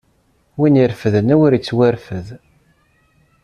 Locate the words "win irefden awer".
0.59-1.53